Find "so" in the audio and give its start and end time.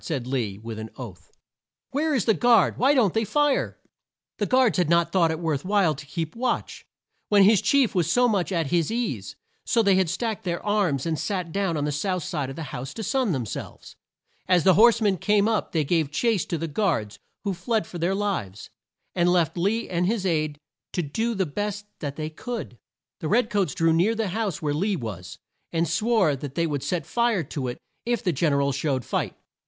8.11-8.27, 9.63-9.83